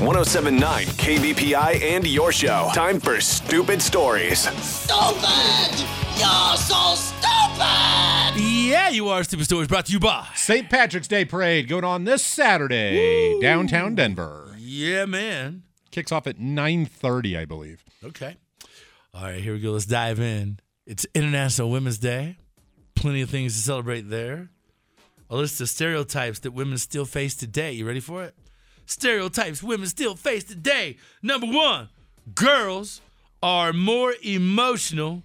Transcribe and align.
1079 0.00 0.86
KBPI 0.86 1.82
and 1.82 2.06
your 2.06 2.32
show. 2.32 2.70
Time 2.74 2.98
for 2.98 3.20
stupid 3.20 3.82
stories. 3.82 4.40
Stupid! 4.40 5.80
You're 6.16 6.56
so 6.56 6.94
stupid! 6.94 7.22
Yeah, 8.40 8.88
you 8.88 9.08
are 9.08 9.22
Stupid 9.22 9.44
Stories 9.44 9.68
brought 9.68 9.86
to 9.86 9.92
you 9.92 10.00
by. 10.00 10.26
St. 10.34 10.70
Patrick's 10.70 11.08
Day 11.08 11.24
Parade 11.24 11.68
going 11.68 11.84
on 11.84 12.04
this 12.04 12.24
Saturday, 12.24 13.38
downtown 13.40 13.94
Denver. 13.94 14.54
Yeah, 14.58 15.04
man. 15.04 15.64
Kicks 15.90 16.10
off 16.10 16.26
at 16.26 16.38
9:30, 16.38 17.36
I 17.36 17.44
believe. 17.44 17.84
Okay. 18.02 18.36
All 19.14 19.24
right, 19.24 19.42
here 19.42 19.52
we 19.52 19.60
go. 19.60 19.72
Let's 19.72 19.84
dive 19.84 20.18
in. 20.18 20.58
It's 20.86 21.06
International 21.14 21.70
Women's 21.70 21.98
Day. 21.98 22.38
Plenty 22.94 23.20
of 23.20 23.28
things 23.28 23.54
to 23.54 23.60
celebrate 23.60 24.08
there. 24.08 24.48
A 25.28 25.36
list 25.36 25.60
of 25.60 25.68
stereotypes 25.68 26.38
that 26.40 26.52
women 26.52 26.78
still 26.78 27.04
face 27.04 27.34
today. 27.34 27.72
You 27.72 27.86
ready 27.86 28.00
for 28.00 28.24
it? 28.24 28.34
Stereotypes 28.86 29.62
women 29.62 29.86
still 29.86 30.14
face 30.16 30.44
today. 30.44 30.96
Number 31.22 31.46
one, 31.46 31.88
girls 32.34 33.00
are 33.42 33.72
more 33.72 34.14
emotional 34.22 35.22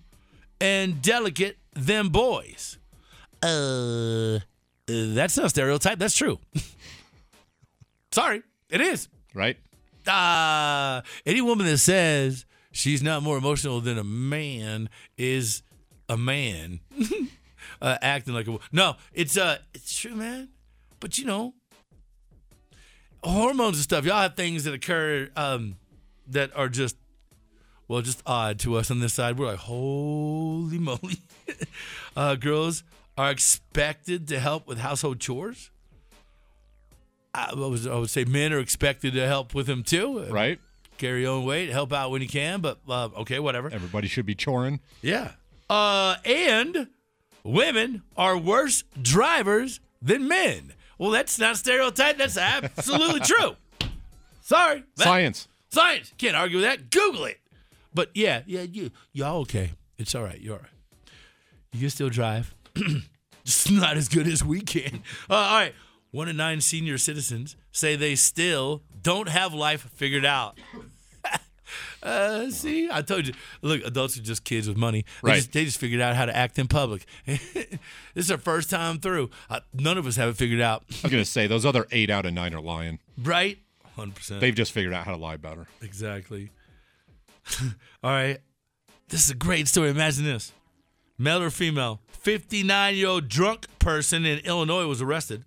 and 0.60 1.02
delicate 1.02 1.58
than 1.74 2.10
boys. 2.10 2.78
Uh, 3.42 4.40
that's 4.88 5.38
not 5.38 5.48
a 5.48 5.50
stereotype. 5.50 6.00
That's 6.00 6.16
true. 6.16 6.40
Sorry, 8.12 8.42
it 8.70 8.82
is. 8.82 9.10
Right? 9.34 9.58
Uh, 10.08 11.02
any 11.26 11.42
woman 11.42 11.66
that 11.68 11.78
says 11.78 12.46
she's 12.72 13.04
not 13.04 13.22
more 13.22 13.38
emotional 13.38 13.82
than 13.82 13.98
a 13.98 14.04
man 14.04 14.90
is 15.18 15.62
a 16.10 16.18
man 16.18 16.80
uh, 17.82 17.98
acting 18.02 18.34
like 18.34 18.48
a 18.48 18.52
woman. 18.52 18.66
no. 18.72 18.96
It's 19.14 19.38
uh, 19.38 19.58
it's 19.74 19.96
true, 20.00 20.16
man. 20.16 20.50
But 21.00 21.18
you 21.20 21.26
know, 21.26 21.54
hormones 23.24 23.78
and 23.78 23.84
stuff. 23.84 24.06
Y'all 24.06 24.22
have 24.22 24.36
things 24.36 24.64
that 24.66 24.74
occur 24.74 25.30
um, 25.36 25.76
that 26.28 26.56
are 26.56 26.70
just 26.70 26.96
well, 27.88 28.02
just 28.02 28.22
odd 28.26 28.60
to 28.60 28.76
us 28.76 28.92
on 28.92 29.00
this 29.00 29.14
side. 29.14 29.40
We're 29.40 29.48
like, 29.48 29.60
holy 29.60 30.78
moly, 30.78 31.22
uh, 32.18 32.36
girls 32.36 32.84
are 33.18 33.32
expected 33.32 34.28
to 34.28 34.40
help 34.40 34.68
with 34.68 34.80
household 34.80 35.20
chores. 35.20 35.72
I, 37.34 37.54
was, 37.54 37.86
I 37.88 37.96
would 37.96 38.10
say 38.10 38.26
men 38.26 38.52
are 38.52 38.60
expected 38.60 39.14
to 39.14 39.26
help 39.28 39.54
with 39.54 39.68
them 39.68 39.84
too. 39.84 40.26
Right? 40.26 40.60
Carry 40.98 41.22
your 41.22 41.32
own 41.32 41.46
weight, 41.46 41.70
help 41.70 41.94
out 41.94 42.10
when 42.10 42.22
you 42.22 42.28
can, 42.28 42.62
but 42.62 42.80
uh, 42.90 43.10
okay, 43.18 43.40
whatever. 43.40 43.70
Everybody 43.72 44.08
should 44.08 44.26
be 44.26 44.36
choring. 44.36 44.80
Yeah. 45.02 45.32
Uh, 45.70 46.16
and 46.26 46.88
women 47.44 48.02
are 48.18 48.38
worse 48.38 48.84
drivers 49.00 49.80
than 50.02 50.28
men. 50.28 50.74
Well, 50.98 51.12
that's 51.12 51.38
not 51.40 51.54
a 51.54 51.56
stereotype. 51.56 52.18
That's 52.18 52.38
absolutely 52.38 53.20
true. 53.22 53.56
Sorry. 54.42 54.84
That- 54.96 55.04
Science. 55.04 55.48
Science. 55.70 56.14
Can't 56.18 56.36
argue 56.36 56.58
with 56.58 56.66
that. 56.66 56.90
Google 56.90 57.26
it. 57.26 57.40
But 57.94 58.12
yeah, 58.14 58.42
yeah, 58.46 58.62
you 58.62 58.92
y'all 59.14 59.40
okay. 59.42 59.72
It's 59.98 60.14
all 60.16 60.24
right. 60.24 60.40
You're 60.40 60.56
all 60.56 60.62
right. 60.62 61.12
You 61.74 61.80
can 61.82 61.90
still 61.90 62.10
drive. 62.10 62.54
Just 63.44 63.72
not 63.72 63.98
as 63.98 64.08
good 64.10 64.28
as 64.28 64.44
we 64.44 64.62
can. 64.62 65.04
Uh, 65.30 65.34
all 65.34 65.60
right. 65.60 65.74
One 66.12 66.28
in 66.30 66.38
nine 66.38 66.62
senior 66.62 66.98
citizens 66.98 67.56
say 67.72 67.96
they 67.96 68.16
still 68.16 68.84
don't 69.02 69.30
have 69.30 69.54
life 69.54 69.90
figured 69.94 70.26
out. 70.26 70.58
Uh, 72.04 72.50
see, 72.50 72.90
I 72.92 73.02
told 73.02 73.28
you. 73.28 73.34
Look, 73.62 73.84
adults 73.86 74.18
are 74.18 74.22
just 74.22 74.44
kids 74.44 74.68
with 74.68 74.78
money. 74.78 75.06
They, 75.24 75.30
Right. 75.30 75.36
just, 75.38 75.52
they 75.54 75.66
just 75.66 75.78
figured 75.80 76.02
out 76.02 76.16
how 76.16 76.26
to 76.26 76.36
act 76.36 76.58
in 76.60 76.68
public. 76.68 77.06
this 77.26 77.78
is 78.16 78.32
our 78.32 78.38
first 78.38 78.70
time 78.70 79.00
through. 79.00 79.30
Uh, 79.50 79.60
none 79.74 79.98
of 79.98 80.06
us 80.08 80.16
have 80.16 80.30
it 80.30 80.38
figured 80.38 80.62
out, 80.62 80.84
I 80.90 80.96
was 81.04 81.12
going 81.12 81.24
to 81.24 81.30
say, 81.30 81.48
those 81.48 81.66
other 81.66 81.88
eight 81.92 82.10
out 82.10 82.26
of 82.26 82.34
nine 82.34 82.54
are 82.54 82.62
lying. 82.62 83.00
right? 83.22 83.58
Hundred 83.96 84.16
percent. 84.16 84.42
They've 84.42 84.54
just 84.56 84.72
figured 84.72 84.94
out 84.94 85.06
how 85.06 85.12
to 85.12 85.18
lie 85.18 85.38
better. 85.38 85.66
Exactly. 85.82 86.52
All 88.04 88.12
right. 88.12 88.40
This 89.10 89.24
is 89.26 89.32
a 89.32 89.36
great 89.36 89.68
story. 89.68 89.90
Imagine 89.90 90.26
this 90.26 90.52
male 91.18 91.42
or 91.42 91.50
female, 91.50 92.02
59 92.10 92.96
year 92.96 93.08
old 93.08 93.28
drunk 93.28 93.66
person 93.80 94.26
in 94.26 94.40
Illinois 94.40 94.86
was 94.86 95.02
arrested 95.02 95.44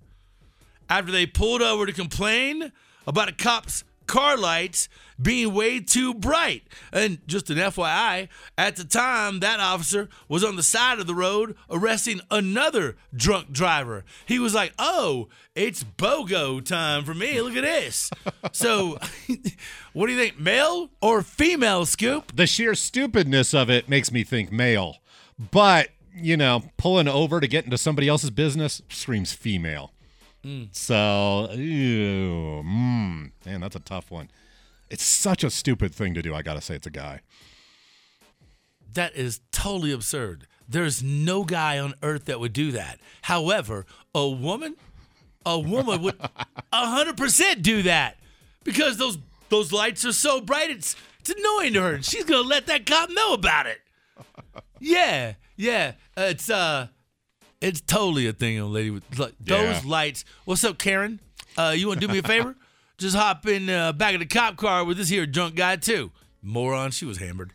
after 0.89 1.13
they 1.13 1.27
pulled 1.27 1.63
over 1.63 1.87
to 1.87 1.93
complain 1.93 2.73
about 3.07 3.29
a 3.29 3.33
cop's 3.33 3.85
car 4.07 4.37
lights 4.37 4.89
being 5.21 5.53
way 5.53 5.81
too 5.81 6.15
bright. 6.15 6.63
And 6.93 7.19
just 7.27 7.51
an 7.51 7.59
FYI, 7.59 8.29
at 8.57 8.77
the 8.77 8.85
time, 8.85 9.41
that 9.41 9.61
officer 9.61 10.09
was 10.29 10.45
on 10.45 10.57
the 10.57 10.63
side 10.63 10.99
of 10.99 11.07
the 11.07 11.15
road 11.15 11.57
arresting 11.69 12.21
another 12.31 12.97
drunk 13.15 13.53
driver. 13.53 14.05
He 14.27 14.39
was 14.39 14.55
like, 14.55 14.73
oh, 14.79 15.29
it's 15.55 15.85
BOGO 15.85 16.65
time 16.65 17.05
for 17.05 17.15
me. 17.15 17.41
Look 17.41 17.57
at 17.57 17.63
this. 17.63 18.11
so, 18.53 18.99
what 19.93 20.07
do 20.07 20.13
you 20.13 20.19
think, 20.19 20.39
male 20.39 20.91
or 21.01 21.23
female, 21.23 21.87
Scoop? 21.87 22.35
The 22.35 22.47
sheer 22.47 22.75
stupidness 22.75 23.55
of 23.55 23.71
it 23.71 23.89
makes 23.89 24.13
me 24.13 24.25
think 24.25 24.53
male. 24.53 24.99
But, 25.51 25.91
you 26.15 26.37
know, 26.37 26.65
pulling 26.77 27.09
over 27.09 27.41
to 27.41 27.49
get 27.49 27.65
into 27.65 27.79
somebody 27.79 28.09
else's 28.09 28.31
business 28.31 28.83
screams 28.89 29.33
female. 29.33 29.93
So, 30.73 31.51
ew, 31.53 32.63
mm, 32.65 33.31
man, 33.45 33.61
that's 33.61 33.77
a 33.77 33.81
tough 33.81 34.11
one. 34.11 34.31
It's 34.91 35.05
such 35.05 35.45
a 35.45 35.51
stupid 35.51 35.95
thing 35.95 36.15
to 36.15 36.23
do. 36.23 36.35
I 36.35 36.43
got 36.43 36.55
to 36.55 36.61
say, 36.61 36.75
it's 36.75 36.87
a 36.87 36.91
guy. 36.91 37.21
That 38.93 39.15
is 39.15 39.41
totally 39.53 39.93
absurd. 39.93 40.47
There's 40.69 41.03
no 41.03 41.45
guy 41.45 41.79
on 41.79 41.95
earth 42.03 42.25
that 42.27 42.41
would 42.41 42.53
do 42.53 42.73
that. 42.73 42.99
However, 43.23 43.87
a 44.15 44.29
woman, 44.29 44.77
a 45.47 45.59
woman 45.59 46.03
would 46.03 46.19
100% 46.73 47.63
do 47.63 47.83
that 47.83 48.19
because 48.65 48.97
those 48.99 49.19
those 49.49 49.73
lights 49.73 50.05
are 50.05 50.13
so 50.13 50.41
bright. 50.41 50.71
It's 50.71 50.95
it's 51.21 51.31
annoying 51.31 51.73
to 51.75 51.83
her. 51.83 51.95
and 51.95 52.05
She's 52.05 52.25
gonna 52.25 52.47
let 52.47 52.67
that 52.67 52.87
cop 52.87 53.11
know 53.11 53.35
about 53.35 53.67
it. 53.67 53.81
Yeah, 54.83 55.35
yeah. 55.57 55.93
It's 56.17 56.49
uh, 56.49 56.87
it's 57.61 57.83
totally 57.83 58.27
a 58.27 58.33
thing, 58.33 58.59
a 58.59 58.65
lady 58.65 58.89
with 58.91 59.19
like, 59.19 59.35
those 59.39 59.83
Yeah. 59.85 59.91
lights. 59.91 60.25
What's 60.47 60.65
up, 60.65 60.79
Karen? 60.79 61.21
Uh, 61.55 61.75
you 61.77 61.87
want 61.87 62.01
to 62.01 62.07
do 62.07 62.11
me 62.13 62.19
a 62.21 62.23
favor? 62.23 62.57
Just 63.01 63.17
hop 63.17 63.47
in 63.47 63.71
uh, 63.71 63.95
back 63.95 64.13
of 64.13 64.21
the 64.21 64.27
cop 64.27 64.59
car 64.59 64.85
with 64.85 64.99
this 64.99 65.09
here 65.09 65.25
drunk 65.25 65.55
guy 65.55 65.77
too. 65.77 66.11
Moron, 66.43 66.91
she 66.91 67.07
was 67.07 67.17
hammered. 67.17 67.51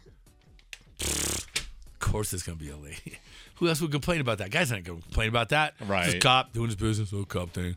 Of 0.99 1.99
course, 1.99 2.33
it's 2.33 2.41
gonna 2.41 2.57
be 2.57 2.71
a 2.71 2.75
lady. 2.75 3.19
Who 3.57 3.67
else 3.67 3.79
would 3.79 3.91
complain 3.91 4.21
about 4.21 4.39
that? 4.39 4.49
Guys 4.49 4.71
not 4.71 4.83
gonna 4.83 5.01
complain 5.01 5.29
about 5.29 5.49
that. 5.49 5.75
Right. 5.87 6.05
Just 6.05 6.21
cop 6.21 6.51
doing 6.51 6.65
his 6.65 6.75
business, 6.75 7.11
little 7.11 7.27
cop 7.27 7.51
thing. 7.51 7.75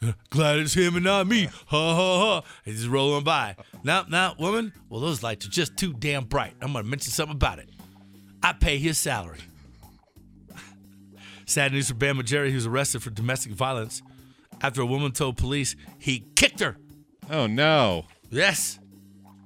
Glad 0.30 0.60
it's 0.60 0.72
him 0.72 0.96
and 0.96 1.04
not 1.04 1.26
me. 1.26 1.44
Ha 1.44 1.94
ha 1.94 2.18
ha. 2.20 2.42
He's 2.64 2.78
just 2.78 2.88
rolling 2.88 3.22
by. 3.22 3.54
Now, 3.84 4.06
now, 4.08 4.34
woman. 4.38 4.72
Well, 4.88 5.02
those 5.02 5.22
lights 5.22 5.44
are 5.44 5.50
just 5.50 5.76
too 5.76 5.92
damn 5.92 6.24
bright. 6.24 6.54
I'm 6.62 6.72
gonna 6.72 6.88
mention 6.88 7.12
something 7.12 7.36
about 7.36 7.58
it. 7.58 7.68
I 8.42 8.54
pay 8.54 8.78
his 8.78 8.96
salary. 8.96 9.40
Sad 11.44 11.72
news 11.72 11.88
for 11.88 11.94
Bam 11.96 12.16
Margera, 12.16 12.48
he 12.48 12.54
was 12.54 12.66
arrested 12.66 13.02
for 13.02 13.10
domestic 13.10 13.52
violence 13.52 14.00
after 14.62 14.80
a 14.80 14.86
woman 14.86 15.12
told 15.12 15.36
police 15.36 15.76
he 15.98 16.24
kicked 16.34 16.60
her. 16.60 16.78
Oh 17.30 17.46
no. 17.46 18.06
Yes, 18.30 18.78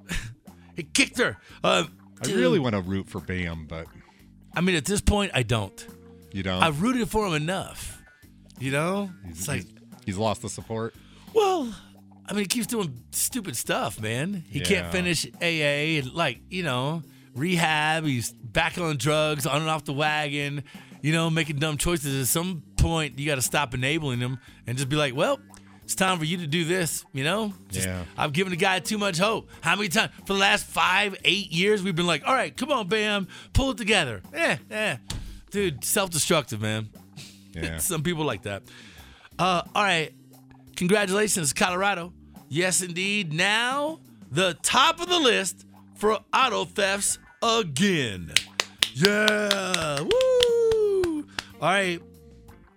he 0.77 0.83
kicked 0.83 1.19
her. 1.19 1.37
Uh, 1.63 1.85
I 2.23 2.29
really 2.33 2.59
want 2.59 2.75
to 2.75 2.81
root 2.81 3.09
for 3.09 3.21
Bam, 3.21 3.67
but 3.67 3.87
I 4.55 4.61
mean, 4.61 4.77
at 4.77 4.85
this 4.85 5.01
point, 5.01 5.33
I 5.35 5.43
don't. 5.43 5.87
you 6.33 6.43
don't. 6.43 6.63
I've 6.63 6.83
rooted 6.83 7.09
for 7.11 7.27
him 7.27 7.35
enough. 7.35 8.03
You 8.61 8.71
know, 8.71 9.11
he's, 9.27 9.39
it's 9.41 9.49
like, 9.49 9.63
he's, 9.63 9.75
he's 10.07 10.17
lost 10.19 10.43
the 10.43 10.49
support. 10.49 10.95
well, 11.35 11.75
I 12.27 12.33
mean, 12.33 12.41
he 12.43 12.47
keeps 12.47 12.67
doing 12.67 13.03
stupid 13.11 13.57
stuff, 13.57 14.01
man. 14.01 14.45
He 14.49 14.61
Yeah. 14.61 14.65
can't 14.65 14.93
finish 14.93 15.27
AA, 15.43 15.99
and 16.01 16.13
like, 16.15 16.41
you 16.51 16.63
know, 16.63 17.03
rehab. 17.35 18.05
He's 18.05 18.33
back 18.33 18.79
on 18.79 18.97
drugs, 18.97 19.47
on 19.47 19.61
and 19.63 19.71
off 19.71 19.85
the 19.85 19.93
wagon. 19.93 20.65
You 21.03 21.13
know, 21.13 21.29
making 21.29 21.57
dumb 21.59 21.77
choices. 21.77 22.19
At 22.19 22.29
some 22.33 22.63
point, 22.79 23.19
you 23.19 23.27
got 23.27 23.35
to 23.35 23.43
stop 23.43 23.75
enabling 23.75 24.21
him 24.21 24.39
and 24.67 24.77
just 24.79 24.89
be 24.89 24.97
like, 24.97 25.15
well. 25.15 25.39
It's 25.85 25.95
time 25.95 26.19
for 26.19 26.25
you 26.25 26.39
to 26.39 26.47
do 26.47 26.65
this, 26.65 27.05
you 27.13 27.25
know? 27.25 27.53
Just- 27.71 27.87
Yeah. 27.87 28.05
I've 28.17 28.33
given 28.33 28.51
the 28.51 28.57
guy 28.57 28.81
too 28.81 28.97
much 28.99 29.19
hope. 29.19 29.51
How 29.61 29.77
many 29.77 29.89
times? 29.89 30.13
For 30.27 30.33
the 30.33 30.39
last 30.39 30.67
five, 30.67 31.15
eight 31.25 31.53
years, 31.53 31.83
we've 31.83 31.95
been 31.95 32.07
like, 32.07 32.27
all 32.27 32.35
right, 32.35 32.57
come 32.57 32.73
on, 32.73 32.89
Bam, 32.89 33.29
pull 33.53 33.71
it 33.73 33.77
together. 33.77 34.23
Eh, 34.33 34.57
eh. 34.71 34.97
Dude, 35.51 35.85
self 35.85 36.11
destructive, 36.11 36.61
man. 36.61 36.89
Yeah. 37.55 37.79
Some 37.79 38.03
people 38.03 38.25
like 38.25 38.43
that. 38.43 38.65
Uh, 39.39 39.63
all 39.77 39.85
right. 39.85 40.13
Congratulations, 40.75 41.53
Colorado. 41.53 42.13
Yes, 42.49 42.83
indeed. 42.83 43.33
Now, 43.33 44.01
the 44.33 44.55
top 44.63 44.99
of 45.01 45.09
the 45.09 45.21
list 45.21 45.65
for 45.95 46.19
auto 46.35 46.65
thefts 46.65 47.21
again. 47.41 48.33
Yeah. 48.93 50.01
Woo. 50.01 51.21
All 51.61 51.69
right. 51.69 52.01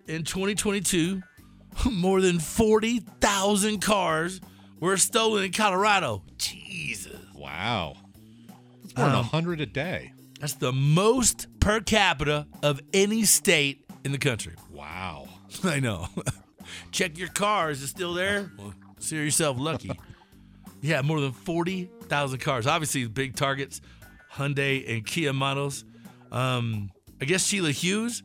In 0.08 0.24
2022, 0.24 1.24
more 1.92 2.22
than 2.22 2.40
40,000 2.40 3.80
cars 3.82 4.42
were 4.80 4.98
stolen 4.98 5.44
in 5.46 5.52
Colorado. 5.52 6.24
Jesus. 6.38 7.16
Wow. 7.36 7.96
More 8.98 9.06
than 9.08 9.16
Um, 9.16 9.20
a 9.20 9.24
hundred 9.24 9.62
a 9.62 9.66
day. 9.66 10.14
That's 10.40 10.54
the 10.54 10.72
most 10.72 11.48
per 11.60 11.80
capita 11.82 12.48
of 12.64 12.82
any 12.94 13.24
state 13.26 13.86
in 14.04 14.12
the 14.12 14.18
country. 14.18 14.54
Wow. 14.72 15.28
I 15.64 15.80
know. 15.80 16.08
Check 16.92 17.18
your 17.18 17.30
car. 17.30 17.70
Is 17.72 17.82
it 17.82 17.88
still 17.88 18.14
there? 18.14 18.52
Well, 18.58 18.74
consider 18.96 19.24
yourself 19.24 19.58
lucky. 19.60 19.92
yeah, 20.82 21.02
more 21.02 21.20
than 21.22 21.32
40,000 21.32 22.40
cars. 22.40 22.68
Obviously, 22.68 23.06
big 23.08 23.36
targets, 23.36 23.82
Hyundai 24.34 24.88
and 24.96 25.06
Kia 25.06 25.34
models. 25.34 25.86
Um, 26.32 26.92
I 27.22 27.26
guess 27.26 27.46
Sheila 27.46 27.72
Hughes 27.72 28.22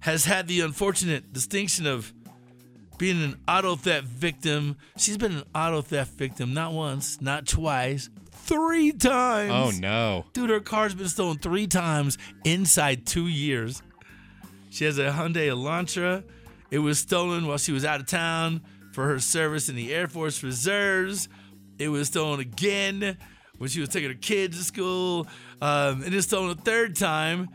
has 0.00 0.24
had 0.24 0.48
the 0.48 0.60
unfortunate 0.60 1.32
distinction 1.32 1.86
of 1.86 2.12
being 2.98 3.22
an 3.22 3.36
auto 3.48 3.76
theft 3.76 4.06
victim. 4.06 4.76
She's 4.96 5.16
been 5.18 5.32
an 5.36 5.44
auto 5.54 5.82
theft 5.82 6.12
victim 6.12 6.54
not 6.54 6.72
once, 6.72 7.20
not 7.20 7.46
twice, 7.46 8.08
three 8.30 8.92
times. 8.92 9.52
Oh 9.52 9.78
no. 9.78 10.24
Dude, 10.32 10.50
her 10.50 10.60
car's 10.60 10.94
been 10.94 11.08
stolen 11.08 11.38
three 11.38 11.66
times 11.66 12.18
inside 12.44 13.06
two 13.06 13.26
years. 13.26 13.82
She 14.70 14.84
has 14.84 14.98
a 14.98 15.10
Hyundai 15.10 15.48
Elantra. 15.48 16.24
It 16.70 16.78
was 16.78 16.98
stolen 16.98 17.46
while 17.46 17.58
she 17.58 17.72
was 17.72 17.84
out 17.84 18.00
of 18.00 18.06
town 18.06 18.62
for 18.92 19.06
her 19.06 19.18
service 19.18 19.68
in 19.68 19.76
the 19.76 19.94
Air 19.94 20.08
Force 20.08 20.42
Reserves. 20.42 21.28
It 21.78 21.88
was 21.88 22.08
stolen 22.08 22.40
again 22.40 23.16
when 23.58 23.70
she 23.70 23.80
was 23.80 23.88
taking 23.88 24.10
her 24.10 24.16
kids 24.16 24.58
to 24.58 24.64
school. 24.64 25.26
Um, 25.60 26.02
and 26.02 26.14
it's 26.14 26.26
stolen 26.26 26.50
a 26.50 26.54
third 26.60 26.96
time. 26.96 27.48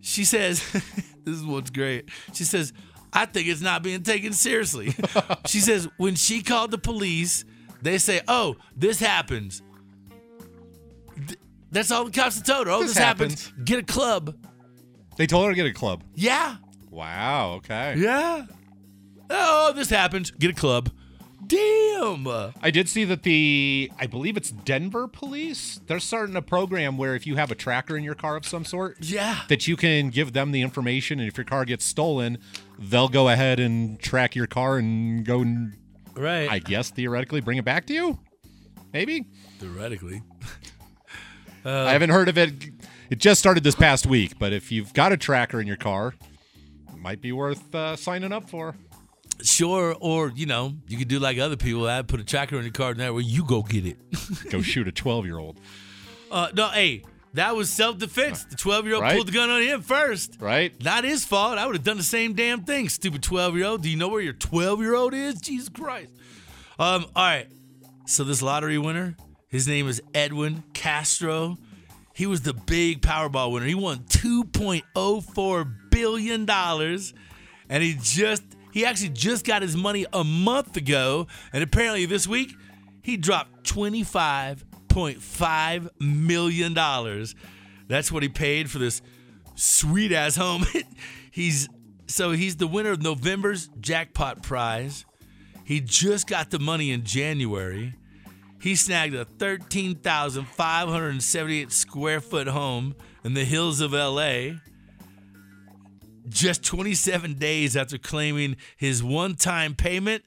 She 0.00 0.24
says, 0.24 0.62
This 1.24 1.36
is 1.36 1.44
what's 1.44 1.70
great. 1.70 2.08
She 2.32 2.44
says, 2.44 2.72
I 3.12 3.26
think 3.26 3.48
it's 3.48 3.60
not 3.60 3.82
being 3.82 4.02
taken 4.02 4.32
seriously. 4.32 4.94
she 5.46 5.60
says, 5.60 5.88
When 5.96 6.14
she 6.14 6.42
called 6.42 6.70
the 6.70 6.78
police, 6.78 7.44
they 7.82 7.98
say, 7.98 8.20
Oh, 8.28 8.56
this 8.76 9.00
happens. 9.00 9.62
Th- 11.26 11.38
That's 11.70 11.90
all 11.90 12.04
the 12.04 12.10
cops 12.10 12.36
have 12.36 12.44
told 12.46 12.66
her. 12.66 12.72
Oh, 12.72 12.80
this, 12.82 12.94
This 12.94 12.98
happens. 12.98 13.52
Get 13.64 13.78
a 13.78 13.82
club. 13.82 14.36
They 15.16 15.26
told 15.26 15.46
her 15.46 15.52
to 15.52 15.56
get 15.56 15.66
a 15.66 15.72
club. 15.72 16.02
Yeah. 16.14 16.56
Wow. 16.90 17.54
Okay. 17.58 17.94
Yeah. 17.98 18.46
Oh, 19.28 19.72
this 19.74 19.90
happens. 19.90 20.30
Get 20.30 20.50
a 20.50 20.54
club. 20.54 20.90
Damn. 21.46 22.26
I 22.62 22.70
did 22.70 22.88
see 22.88 23.04
that 23.04 23.24
the 23.24 23.90
I 23.98 24.06
believe 24.06 24.36
it's 24.36 24.50
Denver 24.52 25.08
police. 25.08 25.80
They're 25.86 25.98
starting 26.00 26.36
a 26.36 26.42
program 26.42 26.96
where 26.96 27.14
if 27.16 27.26
you 27.26 27.36
have 27.36 27.50
a 27.50 27.54
tracker 27.56 27.96
in 27.96 28.04
your 28.04 28.14
car 28.14 28.36
of 28.36 28.46
some 28.46 28.64
sort, 28.64 28.98
Yeah. 29.00 29.40
that 29.48 29.66
you 29.66 29.76
can 29.76 30.10
give 30.10 30.32
them 30.32 30.52
the 30.52 30.62
information, 30.62 31.18
and 31.18 31.28
if 31.28 31.36
your 31.36 31.44
car 31.44 31.64
gets 31.64 31.84
stolen, 31.84 32.38
they'll 32.80 33.08
go 33.08 33.28
ahead 33.28 33.60
and 33.60 34.00
track 34.00 34.34
your 34.34 34.46
car 34.46 34.78
and 34.78 35.24
go 35.24 35.40
and 35.42 35.76
Right. 36.14 36.50
I 36.50 36.58
guess 36.58 36.90
theoretically 36.90 37.40
bring 37.40 37.58
it 37.58 37.64
back 37.64 37.86
to 37.86 37.94
you. 37.94 38.18
Maybe 38.92 39.26
Theoretically. 39.58 40.22
I 41.64 41.92
haven't 41.92 42.10
heard 42.10 42.28
of 42.28 42.38
it. 42.38 42.52
It 43.10 43.18
just 43.18 43.38
started 43.40 43.62
this 43.62 43.74
past 43.74 44.06
week, 44.06 44.38
but 44.38 44.52
if 44.52 44.72
you've 44.72 44.92
got 44.94 45.12
a 45.12 45.16
tracker 45.16 45.60
in 45.60 45.66
your 45.66 45.76
car, 45.76 46.14
it 46.88 46.96
might 46.98 47.20
be 47.20 47.32
worth 47.32 47.74
uh, 47.74 47.96
signing 47.96 48.32
up 48.32 48.48
for. 48.48 48.74
Sure. 49.42 49.94
Or, 50.00 50.30
you 50.34 50.46
know, 50.46 50.74
you 50.88 50.96
could 50.98 51.08
do 51.08 51.18
like 51.18 51.38
other 51.38 51.56
people. 51.56 51.86
I 51.86 52.02
put 52.02 52.20
a 52.20 52.24
tracker 52.24 52.56
in 52.56 52.62
your 52.62 52.72
car 52.72 52.90
and 52.92 53.00
that 53.00 53.14
way 53.14 53.22
you 53.22 53.44
go 53.44 53.62
get 53.62 53.86
it. 53.86 53.98
Go 54.50 54.62
shoot 54.62 54.88
a 54.88 54.92
twelve-year-old, 54.92 55.58
Uh, 56.30 56.48
no, 56.54 56.68
hey, 56.68 57.02
that 57.34 57.54
was 57.56 57.70
self 57.70 57.98
defense. 57.98 58.44
The 58.44 58.56
12 58.56 58.86
year 58.86 58.94
old 58.94 59.02
Right. 59.04 59.14
pulled 59.14 59.28
the 59.28 59.32
gun 59.32 59.50
on 59.50 59.62
him 59.62 59.82
first. 59.82 60.36
right? 60.40 60.72
Not 60.82 61.04
his 61.04 61.24
fault. 61.24 61.58
I 61.58 61.66
would 61.66 61.76
have 61.76 61.84
done 61.84 61.96
the 61.96 62.02
same 62.02 62.34
damn 62.34 62.62
thing, 62.64 62.88
stupid 62.88 63.22
12 63.22 63.56
year 63.56 63.66
old. 63.66 63.82
Do 63.82 63.88
you 63.90 63.96
know 63.96 64.08
where 64.08 64.20
your 64.20 64.32
12 64.32 64.80
year 64.80 64.94
old 64.94 65.14
is? 65.14 65.40
Jesus 65.40 65.68
Christ. 65.68 66.10
Um, 66.78 67.06
all 67.14 67.24
right. 67.24 67.46
So 68.06 68.24
this 68.24 68.42
lottery 68.42 68.78
winner, 68.78 69.16
his 69.48 69.68
name 69.68 69.86
is 69.88 70.02
Edwin 70.14 70.64
Castro. 70.72 71.58
He 72.14 72.26
was 72.26 72.42
the 72.42 72.52
big 72.54 73.00
Powerball 73.02 73.52
winner. 73.52 73.66
He 73.66 73.74
won 73.74 74.00
$2.04 74.08 75.90
billion. 75.90 76.48
And 76.50 77.82
he 77.82 77.96
just 78.02 78.42
he 78.72 78.84
actually 78.84 79.10
just 79.10 79.44
got 79.46 79.62
his 79.62 79.76
money 79.76 80.06
a 80.12 80.24
month 80.24 80.76
ago. 80.76 81.26
And 81.52 81.62
apparently 81.62 82.06
this 82.06 82.26
week 82.26 82.54
he 83.02 83.16
dropped 83.16 83.64
$25.5 84.90 85.88
million. 86.00 86.74
That's 87.88 88.12
what 88.12 88.22
he 88.22 88.28
paid 88.28 88.70
for 88.70 88.78
this 88.78 89.00
sweet 89.54 90.12
ass 90.12 90.36
home. 90.36 90.66
he's 91.30 91.68
so 92.06 92.32
he's 92.32 92.56
the 92.56 92.66
winner 92.66 92.90
of 92.90 93.00
November's 93.02 93.70
jackpot 93.80 94.42
prize. 94.42 95.06
He 95.64 95.80
just 95.80 96.26
got 96.26 96.50
the 96.50 96.58
money 96.58 96.90
in 96.90 97.04
January. 97.04 97.94
He 98.60 98.76
snagged 98.76 99.14
a 99.14 99.24
13,578 99.24 101.72
square 101.72 102.20
foot 102.20 102.48
home 102.48 102.94
in 103.24 103.32
the 103.34 103.44
hills 103.44 103.80
of 103.80 103.92
LA 103.92 104.56
just 106.28 106.64
27 106.64 107.34
days 107.34 107.76
after 107.76 107.98
claiming 107.98 108.56
his 108.76 109.02
one 109.02 109.34
time 109.34 109.74
payment 109.74 110.22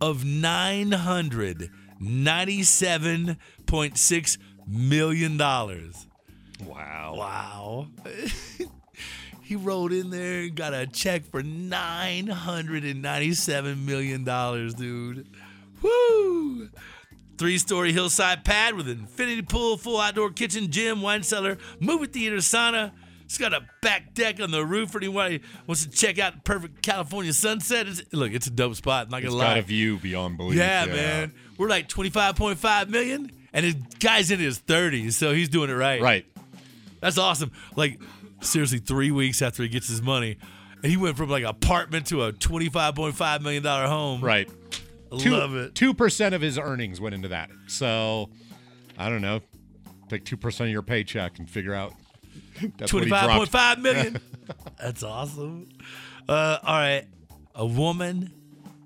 of 0.00 0.24
$997.6 3.70 4.38
million. 4.66 5.38
Wow. 5.38 7.14
Wow. 7.16 7.86
he 9.42 9.56
rolled 9.56 9.92
in 9.92 10.10
there 10.10 10.42
and 10.42 10.54
got 10.54 10.74
a 10.74 10.86
check 10.86 11.24
for 11.24 11.42
$997 11.42 13.84
million, 13.84 14.24
dude. 14.74 15.26
Woo! 15.82 16.68
Three 17.38 17.58
story 17.58 17.92
hillside 17.92 18.44
pad 18.44 18.74
with 18.74 18.86
an 18.88 18.98
infinity 19.00 19.42
pool, 19.42 19.76
full 19.78 19.98
outdoor 19.98 20.30
kitchen, 20.30 20.70
gym, 20.70 21.00
wine 21.00 21.22
cellar, 21.22 21.56
movie 21.80 22.06
theater, 22.06 22.36
sauna. 22.36 22.92
It's 23.24 23.38
got 23.38 23.54
a 23.54 23.60
back 23.80 24.12
deck 24.12 24.40
on 24.40 24.50
the 24.50 24.64
roof 24.66 24.90
for 24.90 24.98
anyone 24.98 25.30
who 25.30 25.38
wants 25.66 25.86
to 25.86 25.90
check 25.90 26.18
out 26.18 26.34
the 26.34 26.40
perfect 26.40 26.82
California 26.82 27.32
sunset. 27.32 27.86
It's, 27.86 28.02
look, 28.12 28.32
it's 28.32 28.48
a 28.48 28.50
dope 28.50 28.74
spot. 28.74 29.04
I'm 29.06 29.10
not 29.12 29.22
It's 29.22 29.28
gonna 29.30 29.38
lie. 29.38 29.50
got 29.54 29.58
a 29.58 29.62
view 29.62 29.98
beyond 29.98 30.36
belief. 30.36 30.58
Yeah, 30.58 30.84
man. 30.86 31.32
We're 31.56 31.68
like 31.68 31.88
25.5 31.88 32.88
million, 32.88 33.30
and 33.52 33.64
his 33.64 33.74
guy's 33.98 34.30
in 34.30 34.38
his 34.38 34.58
30s, 34.60 35.12
so 35.12 35.32
he's 35.32 35.48
doing 35.48 35.70
it 35.70 35.74
right. 35.74 36.00
Right. 36.00 36.26
That's 37.00 37.18
awesome. 37.18 37.50
Like, 37.76 38.00
seriously, 38.40 38.78
three 38.78 39.10
weeks 39.10 39.42
after 39.42 39.62
he 39.62 39.68
gets 39.68 39.88
his 39.88 40.02
money, 40.02 40.36
and 40.82 40.90
he 40.90 40.96
went 40.96 41.16
from 41.16 41.28
like 41.30 41.44
apartment 41.44 42.06
to 42.08 42.24
a 42.24 42.32
$25.5 42.32 43.40
million 43.42 43.64
home. 43.64 44.20
Right. 44.20 44.48
I 45.12 45.16
Two, 45.18 45.30
love 45.32 45.56
it. 45.56 45.74
Two 45.74 45.92
percent 45.92 46.34
of 46.36 46.40
his 46.40 46.56
earnings 46.56 47.00
went 47.00 47.14
into 47.16 47.28
that. 47.28 47.50
So, 47.66 48.30
I 48.96 49.08
don't 49.08 49.22
know. 49.22 49.40
Take 50.08 50.24
two 50.24 50.36
percent 50.36 50.68
of 50.68 50.72
your 50.72 50.82
paycheck 50.82 51.38
and 51.40 51.50
figure 51.50 51.74
out. 51.74 51.94
He 52.58 52.68
dropped. 52.68 52.92
25.5 52.92 53.78
million. 53.80 54.20
That's 54.80 55.02
awesome. 55.02 55.68
Uh, 56.28 56.58
all 56.62 56.78
right. 56.78 57.06
A 57.56 57.66
woman 57.66 58.32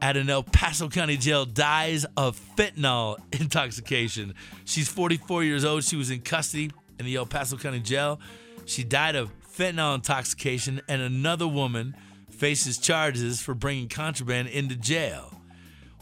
at 0.05 0.19
an 0.19 0.29
El 0.29 0.43
Paso 0.43 0.91
County 0.91 1.17
jail 1.17 1.47
dies 1.47 2.05
of 2.15 2.39
fentanyl 2.57 3.17
intoxication. 3.41 4.35
She's 4.67 4.87
44 4.87 5.45
years 5.45 5.65
old. 5.65 5.83
She 5.83 5.97
was 5.97 6.11
in 6.11 6.21
custody 6.21 6.71
in 6.99 7.07
the 7.07 7.17
El 7.17 7.25
Paso 7.25 7.57
County 7.57 7.81
jail. 7.81 8.21
She 8.67 8.85
died 8.85 9.17
of 9.17 9.31
fentanyl 9.49 9.95
intoxication, 9.95 10.83
and 10.89 11.01
another 11.01 11.49
woman 11.49 11.97
faces 12.29 12.77
charges 12.77 13.41
for 13.41 13.55
bringing 13.55 13.89
contraband 13.89 14.49
into 14.49 14.77
jail. 14.77 15.41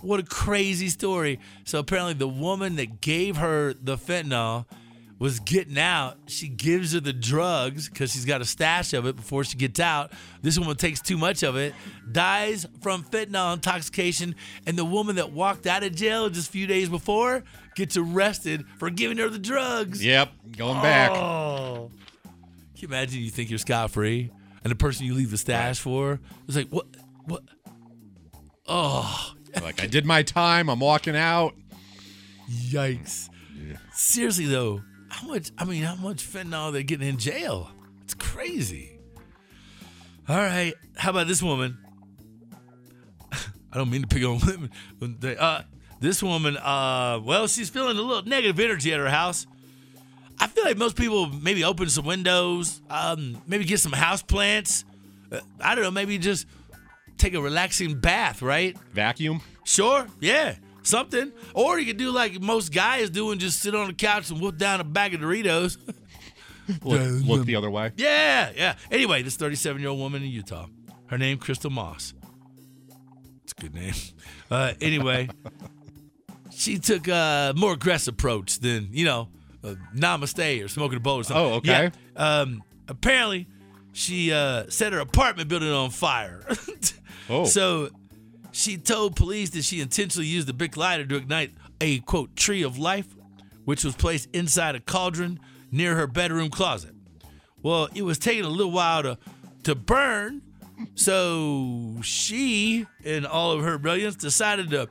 What 0.00 0.18
a 0.18 0.24
crazy 0.24 0.88
story. 0.88 1.38
So 1.62 1.78
apparently, 1.78 2.14
the 2.14 2.26
woman 2.26 2.74
that 2.76 3.00
gave 3.00 3.36
her 3.36 3.72
the 3.72 3.96
fentanyl 3.96 4.66
was 5.22 5.38
getting 5.38 5.78
out. 5.78 6.16
She 6.26 6.48
gives 6.48 6.94
her 6.94 6.98
the 7.00 7.12
drugs 7.12 7.88
because 7.88 8.10
she's 8.12 8.24
got 8.24 8.40
a 8.40 8.44
stash 8.44 8.92
of 8.92 9.06
it 9.06 9.14
before 9.14 9.44
she 9.44 9.56
gets 9.56 9.78
out. 9.78 10.10
This 10.42 10.58
woman 10.58 10.74
takes 10.76 11.00
too 11.00 11.16
much 11.16 11.44
of 11.44 11.54
it, 11.56 11.74
dies 12.10 12.66
from 12.80 13.04
fentanyl 13.04 13.54
intoxication, 13.54 14.34
and 14.66 14.76
the 14.76 14.84
woman 14.84 15.14
that 15.16 15.30
walked 15.30 15.64
out 15.68 15.84
of 15.84 15.94
jail 15.94 16.28
just 16.28 16.48
a 16.48 16.50
few 16.52 16.66
days 16.66 16.88
before 16.88 17.44
gets 17.76 17.96
arrested 17.96 18.64
for 18.78 18.90
giving 18.90 19.16
her 19.18 19.28
the 19.28 19.38
drugs. 19.38 20.04
Yep, 20.04 20.32
going 20.56 20.82
back. 20.82 21.12
Oh. 21.12 21.92
Can 22.24 22.32
you 22.78 22.88
imagine 22.88 23.20
you 23.20 23.30
think 23.30 23.48
you're 23.48 23.60
scot 23.60 23.92
free 23.92 24.32
and 24.64 24.72
the 24.72 24.76
person 24.76 25.06
you 25.06 25.14
leave 25.14 25.30
the 25.30 25.38
stash 25.38 25.78
for 25.78 26.18
is 26.48 26.56
like, 26.56 26.68
what? 26.70 26.86
What? 27.26 27.44
Oh, 28.66 29.34
Like 29.62 29.80
I 29.80 29.86
did 29.86 30.04
my 30.04 30.24
time. 30.24 30.68
I'm 30.68 30.80
walking 30.80 31.14
out. 31.14 31.54
yikes. 32.50 33.28
Seriously, 33.92 34.46
though, 34.46 34.82
how 35.12 35.28
much, 35.28 35.50
I 35.58 35.64
mean, 35.64 35.82
how 35.82 35.94
much 35.96 36.18
fentanyl 36.26 36.64
are 36.68 36.72
they're 36.72 36.82
getting 36.82 37.06
in 37.08 37.18
jail? 37.18 37.70
It's 38.02 38.14
crazy. 38.14 38.98
All 40.28 40.36
right. 40.36 40.74
How 40.96 41.10
about 41.10 41.26
this 41.28 41.42
woman? 41.42 41.78
I 43.32 43.76
don't 43.76 43.90
mean 43.90 44.02
to 44.02 44.08
pick 44.08 44.24
on 44.24 44.40
women. 44.46 44.70
but 44.98 45.20
they- 45.20 45.36
Uh, 45.36 45.62
this 46.00 46.22
woman, 46.22 46.56
uh, 46.56 47.20
well, 47.22 47.46
she's 47.46 47.70
feeling 47.70 47.96
a 47.96 48.00
little 48.02 48.24
negative 48.24 48.58
energy 48.58 48.92
at 48.92 48.98
her 48.98 49.08
house. 49.08 49.46
I 50.40 50.48
feel 50.48 50.64
like 50.64 50.76
most 50.76 50.96
people 50.96 51.28
maybe 51.28 51.62
open 51.62 51.88
some 51.88 52.04
windows, 52.04 52.80
um, 52.90 53.40
maybe 53.46 53.64
get 53.64 53.78
some 53.78 53.92
house 53.92 54.22
plants. 54.22 54.84
Uh, 55.30 55.38
I 55.60 55.74
don't 55.76 55.84
know, 55.84 55.90
maybe 55.92 56.18
just 56.18 56.46
take 57.18 57.34
a 57.34 57.40
relaxing 57.40 58.00
bath, 58.00 58.42
right? 58.42 58.76
Vacuum. 58.92 59.40
Sure, 59.64 60.08
yeah, 60.20 60.56
something. 60.82 61.32
Or 61.54 61.78
you 61.78 61.86
could 61.86 61.96
do 61.96 62.10
like 62.10 62.40
most 62.40 62.72
guys 62.72 63.10
do 63.10 63.30
and 63.30 63.40
just 63.40 63.60
sit 63.60 63.74
on 63.74 63.88
the 63.88 63.94
couch 63.94 64.30
and 64.30 64.40
whoop 64.40 64.56
down 64.58 64.80
a 64.80 64.84
bag 64.84 65.14
of 65.14 65.20
Doritos. 65.20 65.76
Look, 66.84 67.00
look 67.26 67.44
the 67.44 67.56
other 67.56 67.70
way. 67.70 67.90
yeah, 67.96 68.50
yeah. 68.54 68.76
Anyway, 68.90 69.22
this 69.22 69.36
37 69.36 69.80
year 69.80 69.90
old 69.90 69.98
woman 69.98 70.22
in 70.22 70.30
Utah, 70.30 70.66
her 71.06 71.18
name 71.18 71.36
Crystal 71.38 71.70
Moss. 71.70 72.14
It's 73.42 73.52
a 73.58 73.60
good 73.60 73.74
name. 73.74 73.94
Uh, 74.50 74.74
anyway, 74.82 75.30
she 76.50 76.78
took 76.78 77.08
a 77.08 77.54
more 77.56 77.72
aggressive 77.72 78.12
approach 78.12 78.58
than 78.60 78.90
you 78.92 79.06
know, 79.06 79.28
uh, 79.64 79.74
namaste 79.96 80.62
or 80.62 80.68
smoking 80.68 80.98
a 80.98 81.00
bowl 81.00 81.20
or 81.20 81.24
something. 81.24 81.42
Oh, 81.42 81.54
okay. 81.54 81.90
Yeah. 82.14 82.40
Um, 82.40 82.62
apparently, 82.86 83.48
she 83.94 84.30
uh, 84.30 84.64
set 84.68 84.92
her 84.92 84.98
apartment 84.98 85.48
building 85.48 85.70
on 85.70 85.88
fire. 85.88 86.46
Oh. 87.30 87.46
So 87.46 87.88
she 88.52 88.76
told 88.76 89.16
police 89.16 89.50
that 89.50 89.64
she 89.64 89.80
intentionally 89.80 90.28
used 90.28 90.48
a 90.48 90.52
big 90.52 90.76
lighter 90.76 91.04
to 91.06 91.16
ignite 91.16 91.52
a 91.80 91.98
quote 92.00 92.36
tree 92.36 92.62
of 92.62 92.78
life, 92.78 93.06
which 93.64 93.84
was 93.84 93.94
placed 93.96 94.28
inside 94.32 94.74
a 94.74 94.80
cauldron 94.80 95.40
near 95.70 95.96
her 95.96 96.06
bedroom 96.06 96.50
closet. 96.50 96.94
Well, 97.62 97.88
it 97.94 98.02
was 98.02 98.18
taking 98.18 98.44
a 98.44 98.48
little 98.48 98.72
while 98.72 99.02
to 99.02 99.18
to 99.64 99.74
burn, 99.76 100.42
so 100.96 101.96
she, 102.02 102.86
in 103.04 103.24
all 103.24 103.52
of 103.52 103.62
her 103.62 103.78
brilliance, 103.78 104.16
decided 104.16 104.70
to 104.70 104.88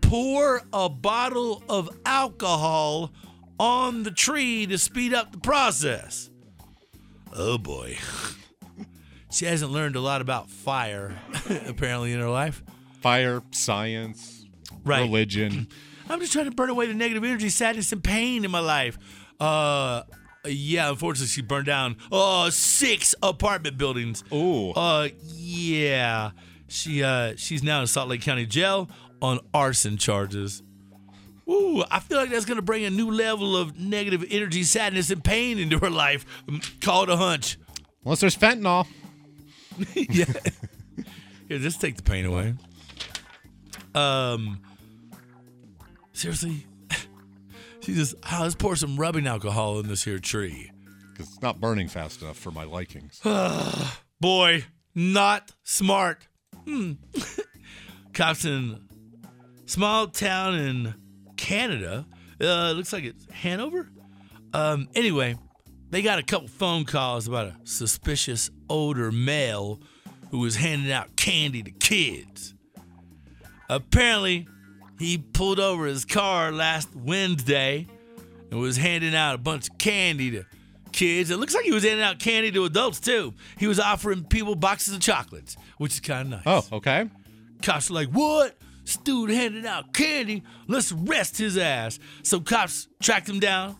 pour 0.00 0.62
a 0.72 0.88
bottle 0.88 1.64
of 1.68 1.90
alcohol 2.06 3.12
on 3.58 4.04
the 4.04 4.10
tree 4.12 4.66
to 4.66 4.78
speed 4.78 5.12
up 5.12 5.32
the 5.32 5.38
process. 5.38 6.30
Oh 7.34 7.58
boy. 7.58 7.98
She 9.30 9.46
hasn't 9.46 9.72
learned 9.72 9.96
a 9.96 10.00
lot 10.00 10.20
about 10.20 10.48
fire, 10.48 11.18
apparently, 11.66 12.12
in 12.12 12.20
her 12.20 12.28
life. 12.28 12.62
Fire, 13.04 13.42
science, 13.50 14.46
Right. 14.82 15.00
religion. 15.02 15.68
I'm 16.08 16.20
just 16.20 16.32
trying 16.32 16.46
to 16.46 16.50
burn 16.52 16.70
away 16.70 16.86
the 16.86 16.94
negative 16.94 17.22
energy, 17.22 17.50
sadness, 17.50 17.92
and 17.92 18.02
pain 18.02 18.46
in 18.46 18.50
my 18.50 18.60
life. 18.60 18.96
Uh, 19.38 20.04
yeah, 20.46 20.88
unfortunately, 20.88 21.26
she 21.26 21.42
burned 21.42 21.66
down 21.66 21.96
uh 22.10 22.48
six 22.48 23.14
apartment 23.22 23.76
buildings. 23.76 24.24
Oh, 24.32 24.72
Uh, 24.72 25.08
yeah. 25.22 26.30
She 26.66 27.02
uh 27.02 27.34
she's 27.36 27.62
now 27.62 27.82
in 27.82 27.86
Salt 27.88 28.08
Lake 28.08 28.22
County 28.22 28.46
Jail 28.46 28.88
on 29.20 29.38
arson 29.52 29.98
charges. 29.98 30.62
Ooh, 31.46 31.84
I 31.90 32.00
feel 32.00 32.16
like 32.16 32.30
that's 32.30 32.46
gonna 32.46 32.62
bring 32.62 32.86
a 32.86 32.90
new 32.90 33.10
level 33.10 33.54
of 33.54 33.78
negative 33.78 34.24
energy, 34.30 34.62
sadness, 34.62 35.10
and 35.10 35.22
pain 35.22 35.58
into 35.58 35.78
her 35.78 35.90
life. 35.90 36.24
Mm, 36.48 36.80
Call 36.80 37.02
it 37.02 37.10
a 37.10 37.16
hunch. 37.18 37.58
Unless 38.02 38.20
there's 38.20 38.36
fentanyl. 38.36 38.86
yeah. 39.94 40.24
Here, 41.48 41.58
just 41.58 41.82
take 41.82 41.96
the 41.96 42.02
pain 42.02 42.24
away. 42.24 42.54
Um, 43.94 44.60
seriously, 46.12 46.66
she 47.80 47.94
just, 47.94 48.14
oh, 48.32 48.40
let's 48.42 48.54
pour 48.54 48.76
some 48.76 48.96
rubbing 48.96 49.26
alcohol 49.26 49.78
in 49.80 49.88
this 49.88 50.04
here 50.04 50.18
tree. 50.18 50.70
Because 51.12 51.28
it's 51.28 51.42
not 51.42 51.60
burning 51.60 51.88
fast 51.88 52.22
enough 52.22 52.36
for 52.36 52.50
my 52.50 52.64
likings. 52.64 53.20
Boy, 54.20 54.64
not 54.94 55.52
smart. 55.62 56.26
Hmm. 56.66 56.92
Cops 58.14 58.44
in 58.44 58.88
small 59.66 60.08
town 60.08 60.54
in 60.54 60.94
Canada. 61.36 62.06
Uh, 62.40 62.72
looks 62.72 62.92
like 62.92 63.04
it's 63.04 63.26
Hanover. 63.30 63.88
Um, 64.52 64.88
anyway, 64.94 65.36
they 65.90 66.02
got 66.02 66.18
a 66.18 66.22
couple 66.22 66.48
phone 66.48 66.84
calls 66.84 67.28
about 67.28 67.46
a 67.46 67.56
suspicious 67.64 68.50
older 68.68 69.12
male 69.12 69.80
who 70.30 70.38
was 70.38 70.56
handing 70.56 70.90
out 70.90 71.16
candy 71.16 71.62
to 71.62 71.70
kids. 71.70 72.53
Apparently, 73.68 74.46
he 74.98 75.18
pulled 75.18 75.60
over 75.60 75.86
his 75.86 76.04
car 76.04 76.52
last 76.52 76.94
Wednesday 76.94 77.86
and 78.50 78.60
was 78.60 78.76
handing 78.76 79.14
out 79.14 79.34
a 79.34 79.38
bunch 79.38 79.68
of 79.68 79.78
candy 79.78 80.30
to 80.32 80.44
kids. 80.92 81.30
It 81.30 81.38
looks 81.38 81.54
like 81.54 81.64
he 81.64 81.72
was 81.72 81.82
handing 81.82 82.02
out 82.04 82.18
candy 82.18 82.52
to 82.52 82.64
adults 82.64 83.00
too. 83.00 83.34
He 83.58 83.66
was 83.66 83.80
offering 83.80 84.24
people 84.24 84.54
boxes 84.54 84.94
of 84.94 85.00
chocolates, 85.00 85.56
which 85.78 85.94
is 85.94 86.00
kind 86.00 86.32
of 86.32 86.44
nice. 86.44 86.70
Oh, 86.70 86.76
okay. 86.76 87.10
Cops 87.62 87.90
are 87.90 87.94
like, 87.94 88.08
what? 88.10 88.56
This 88.84 88.96
dude 88.98 89.30
handing 89.30 89.66
out 89.66 89.92
candy. 89.94 90.42
Let's 90.68 90.92
arrest 90.92 91.38
his 91.38 91.56
ass. 91.56 91.98
So 92.22 92.40
cops 92.40 92.88
tracked 93.02 93.28
him 93.28 93.40
down. 93.40 93.76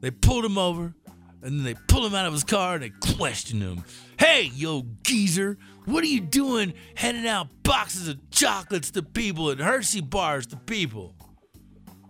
They 0.00 0.10
pulled 0.10 0.44
him 0.44 0.58
over, 0.58 0.94
and 1.42 1.58
then 1.58 1.64
they 1.64 1.74
pull 1.88 2.06
him 2.06 2.14
out 2.14 2.26
of 2.26 2.32
his 2.32 2.44
car 2.44 2.74
and 2.74 2.82
they 2.82 2.92
question 3.14 3.60
him. 3.60 3.84
Hey, 4.18 4.50
yo, 4.54 4.82
geezer, 5.02 5.56
what 5.86 6.04
are 6.04 6.08
you 6.08 6.20
doing 6.20 6.74
handing 6.94 7.26
out 7.26 7.48
boxes 7.62 8.08
of 8.08 8.30
chocolates 8.30 8.90
to 8.92 9.02
people 9.02 9.50
and 9.50 9.60
Hershey 9.60 10.00
bars 10.00 10.46
to 10.48 10.56
people? 10.56 11.14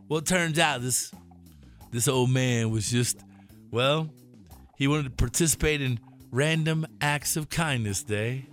Well, 0.09 0.19
it 0.19 0.27
turns 0.27 0.59
out 0.59 0.83
this 0.83 1.13
this 1.93 2.07
old 2.07 2.31
man 2.31 2.71
was 2.71 2.91
just, 2.91 3.19
well, 3.71 4.09
he 4.77 4.87
wanted 4.87 5.05
to 5.05 5.11
participate 5.11 5.83
in 5.83 5.99
Random 6.31 6.87
Acts 7.01 7.37
of 7.37 7.49
Kindness 7.49 8.05
Day 8.05 8.47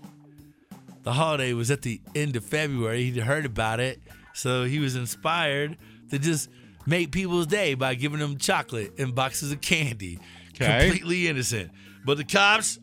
the 1.08 1.14
holiday 1.14 1.54
was 1.54 1.72
at 1.72 1.84
the 1.84 2.02
end 2.16 2.36
of 2.36 2.44
February. 2.44 3.06
He'd 3.06 3.24
heard 3.24 3.46
about 3.46 3.80
it, 3.80 4.02
so 4.34 4.66
he 4.66 4.80
was 4.80 4.98
inspired 4.98 5.78
to 6.10 6.20
just 6.20 6.50
make 6.86 7.14
people's 7.14 7.48
day 7.48 7.76
by 7.76 7.96
giving 7.96 8.20
them 8.20 8.38
chocolate 8.38 8.92
and 9.00 9.16
boxes 9.16 9.54
of 9.54 9.62
candy. 9.62 10.20
Okay. 10.60 10.90
Completely 10.90 11.28
innocent. 11.28 11.72
But 12.06 12.18
the 12.18 12.24
cops, 12.24 12.80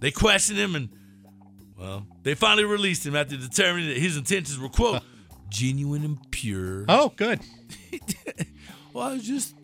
they 0.00 0.10
questioned 0.10 0.58
him 0.58 0.74
and, 0.74 0.88
well, 1.78 2.06
they 2.22 2.34
finally 2.34 2.64
released 2.64 3.04
him 3.06 3.16
after 3.16 3.36
determining 3.36 3.88
that 3.88 3.98
his 3.98 4.16
intentions 4.16 4.58
were, 4.58 4.68
quote, 4.68 5.02
genuine 5.48 6.04
and 6.04 6.30
pure. 6.30 6.84
Oh, 6.88 7.12
good. 7.16 7.40
Well, 8.94 9.12
it's 9.12 9.26
just 9.26 9.54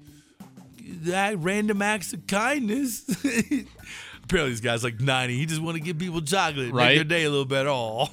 that 1.03 1.39
random 1.39 1.83
acts 1.83 2.15
of 2.15 2.27
kindness. 2.27 3.05
Apparently, 4.25 4.53
this 4.53 4.61
guy's 4.61 4.83
like 4.83 5.01
90. 5.01 5.37
He 5.37 5.45
just 5.45 5.61
want 5.61 5.77
to 5.77 5.83
give 5.83 5.99
people 5.99 6.23
chocolate, 6.23 6.73
Right. 6.73 6.87
make 6.87 6.97
their 6.97 7.19
day 7.19 7.25
a 7.25 7.29
little 7.31 7.45
better. 7.45 7.69
Oh, 7.69 8.09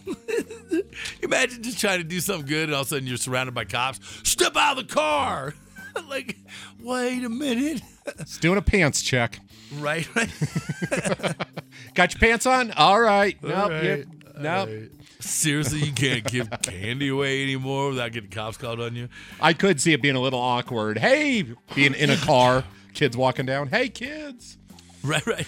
imagine 1.21 1.63
just 1.63 1.79
trying 1.79 1.99
to 1.99 2.03
do 2.03 2.19
something 2.19 2.45
good, 2.45 2.65
and 2.65 2.73
all 2.75 2.81
of 2.81 2.87
a 2.87 2.89
sudden 2.89 3.07
you're 3.07 3.15
surrounded 3.15 3.55
by 3.55 3.63
cops. 3.63 3.99
Step 4.29 4.57
out 4.57 4.77
of 4.77 4.87
the 4.87 4.93
car. 4.93 5.53
like, 6.09 6.37
wait 6.81 7.23
a 7.23 7.29
minute. 7.29 7.81
It's 8.05 8.37
doing 8.37 8.57
a 8.57 8.61
pants 8.61 9.01
check. 9.01 9.39
right, 9.75 10.07
right. 10.15 10.29
Got 11.93 12.13
your 12.13 12.19
pants 12.19 12.45
on? 12.45 12.71
All 12.71 12.99
right. 12.99 13.41
Nope. 13.41 13.53
All 13.55 13.69
right. 13.71 13.83
you- 13.83 14.05
nope. 14.39 14.69
Seriously, 15.19 15.79
you 15.79 15.91
can't 15.93 16.23
give 16.23 16.49
candy 16.61 17.07
away 17.07 17.41
anymore 17.41 17.89
without 17.89 18.11
getting 18.11 18.29
cops 18.29 18.57
called 18.57 18.79
on 18.79 18.95
you. 18.95 19.09
I 19.41 19.53
could 19.53 19.81
see 19.81 19.93
it 19.93 20.01
being 20.01 20.15
a 20.15 20.19
little 20.19 20.39
awkward. 20.39 20.99
Hey, 20.99 21.43
being 21.73 21.93
in 21.95 22.11
a 22.11 22.17
car, 22.17 22.63
kids 22.93 23.17
walking 23.17 23.45
down. 23.47 23.69
Hey, 23.69 23.89
kids. 23.89 24.57
Right, 25.03 25.25
right. 25.25 25.47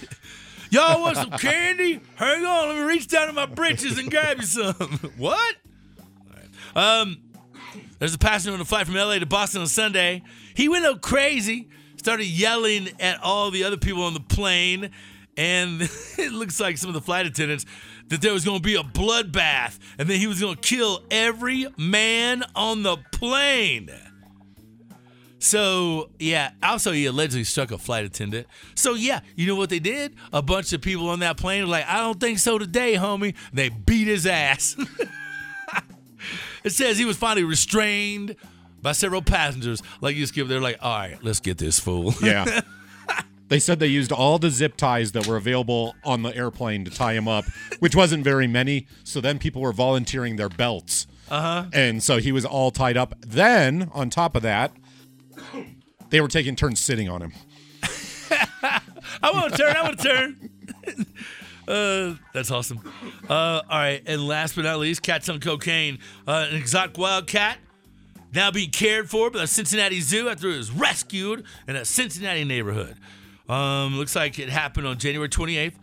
Y'all 0.72 1.00
want 1.02 1.18
some 1.18 1.30
candy? 1.32 2.00
Hang 2.16 2.44
on, 2.44 2.70
let 2.70 2.78
me 2.78 2.82
reach 2.84 3.08
down 3.08 3.30
in 3.30 3.36
my 3.36 3.46
britches 3.46 3.98
and 4.00 4.10
grab 4.10 4.38
you 4.40 4.46
some. 4.46 4.74
what? 5.18 5.56
Um, 6.76 7.18
there's 8.00 8.14
a 8.14 8.20
passenger 8.20 8.54
on 8.54 8.62
a 8.62 8.66
flight 8.66 8.86
from 8.86 8.96
LA 8.96 9.20
to 9.20 9.26
Boston 9.26 9.62
on 9.62 9.68
Sunday. 9.68 10.22
He 10.54 10.70
went 10.70 10.86
up 10.86 11.02
crazy, 11.02 11.70
started 11.98 12.26
yelling 12.26 12.90
at 13.00 13.22
all 13.22 13.52
the 13.52 13.64
other 13.64 13.78
people 13.78 14.04
on 14.04 14.14
the 14.14 14.20
plane, 14.20 14.92
and 15.36 15.82
it 16.18 16.32
looks 16.32 16.60
like 16.60 16.78
some 16.78 16.90
of 16.90 16.94
the 16.94 17.02
flight 17.02 17.26
attendants 17.26 17.66
that 18.10 18.22
there 18.22 18.34
was 18.34 18.46
going 18.46 18.58
to 18.58 18.64
be 18.64 18.76
a 18.76 18.84
bloodbath, 18.84 19.80
and 19.98 20.08
then 20.08 20.20
he 20.20 20.28
was 20.28 20.40
going 20.40 20.56
to 20.56 20.62
kill 20.62 21.04
every 21.12 21.68
man 21.78 22.44
on 22.56 22.84
the 22.84 22.98
plane. 23.12 23.90
So, 25.40 26.10
yeah, 26.18 26.52
also 26.64 26.92
he 26.92 27.06
allegedly 27.06 27.44
struck 27.44 27.72
a 27.72 27.78
flight 27.78 28.06
attendant. 28.06 28.48
So, 28.76 28.96
yeah, 28.96 29.20
you 29.36 29.46
know 29.46 29.56
what 29.56 29.70
they 29.70 29.80
did? 29.80 30.16
A 30.34 30.42
bunch 30.42 30.74
of 30.74 30.82
people 30.82 31.10
on 31.10 31.20
that 31.20 31.38
plane 31.38 31.64
were 31.64 31.70
like, 31.70 31.86
I 31.88 31.98
don't 31.98 32.20
think 32.20 32.40
so 32.40 32.58
today, 32.58 32.96
homie. 32.96 33.36
They 33.54 33.70
beat 33.70 34.08
his 34.08 34.26
ass. 34.26 34.76
it 36.68 36.74
says 36.74 36.98
he 36.98 37.06
was 37.06 37.18
finally 37.18 37.44
restrained 37.44 38.36
by 38.82 38.92
several 38.92 39.22
passengers. 39.22 39.82
Like 40.02 40.16
you 40.16 40.26
skip, 40.26 40.48
they're 40.48 40.60
like, 40.60 40.78
all 40.82 40.98
right, 40.98 41.18
let's 41.24 41.40
get 41.40 41.58
this 41.58 41.80
fool. 41.80 42.14
Yeah. 42.22 42.62
They 43.50 43.60
said 43.60 43.80
they 43.80 43.88
used 43.88 44.12
all 44.12 44.40
the 44.40 44.50
zip 44.50 44.76
ties 44.76 45.14
that 45.14 45.26
were 45.26 45.38
available 45.38 45.96
on 46.04 46.22
the 46.22 46.36
airplane 46.36 46.84
to 46.84 46.92
tie 46.92 47.14
him 47.14 47.30
up, 47.30 47.46
which 47.80 47.96
wasn't 47.96 48.26
very 48.26 48.46
many. 48.46 48.88
So 49.06 49.22
then 49.22 49.40
people 49.40 49.62
were 49.62 49.72
volunteering 49.72 50.36
their 50.36 50.50
belts. 50.50 51.08
Uh 51.32 51.42
huh. 51.42 51.66
And 51.72 52.04
so 52.04 52.18
he 52.18 52.34
was 52.34 52.44
all 52.44 52.72
tied 52.72 52.98
up. 52.98 53.16
Then, 53.22 53.90
on 53.94 54.10
top 54.10 54.36
of 54.36 54.42
that, 54.42 54.74
they 56.10 56.20
were 56.20 56.28
taking 56.28 56.58
turns 56.58 56.82
sitting 56.82 57.08
on 57.08 57.22
him. 57.22 57.34
I 59.24 59.32
want 59.32 59.54
to 59.54 59.58
turn. 59.58 59.76
I 59.78 59.82
want 59.82 60.00
to 60.00 60.04
turn. 60.04 60.52
Uh, 61.68 62.16
that's 62.34 62.50
awesome. 62.50 62.80
Uh, 63.30 63.62
all 63.70 63.78
right, 63.78 64.02
and 64.06 64.26
last 64.26 64.56
but 64.56 64.64
not 64.64 64.80
least, 64.80 65.02
cats 65.02 65.28
on 65.28 65.40
cocaine. 65.40 66.00
Uh, 66.28 66.48
an 66.50 66.56
exotic 66.56 66.98
wild 66.98 67.28
cat 67.28 67.58
now 68.34 68.52
being 68.52 68.70
cared 68.70 69.10
for 69.10 69.30
by 69.30 69.40
the 69.40 69.48
Cincinnati 69.48 70.00
Zoo 70.00 70.30
after 70.30 70.50
it 70.50 70.58
was 70.58 70.72
rescued 70.72 71.44
in 71.68 71.76
a 71.76 71.84
Cincinnati 71.84 72.44
neighborhood. 72.44 72.96
Um, 73.50 73.98
looks 73.98 74.16
like 74.16 74.40
it 74.40 74.50
happened 74.50 74.88
on 74.88 74.98
January 74.98 75.30
28th. 75.30 75.74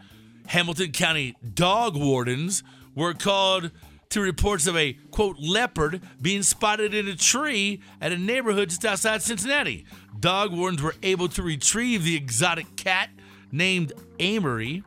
Hamilton 0.46 0.92
County 0.92 1.36
dog 1.54 1.96
wardens 1.96 2.62
were 2.94 3.14
called 3.14 3.70
to 4.10 4.20
reports 4.20 4.66
of 4.66 4.76
a 4.76 4.92
quote 5.10 5.38
leopard 5.40 6.00
being 6.20 6.42
spotted 6.42 6.94
in 6.94 7.08
a 7.08 7.16
tree 7.16 7.80
at 8.00 8.12
a 8.12 8.18
neighborhood 8.18 8.68
just 8.68 8.84
outside 8.84 9.22
Cincinnati. 9.22 9.86
Dog 10.20 10.52
wardens 10.52 10.82
were 10.82 10.94
able 11.02 11.28
to 11.28 11.42
retrieve 11.42 12.04
the 12.04 12.14
exotic 12.14 12.76
cat 12.76 13.10
named 13.50 13.92
Amari 14.20 14.84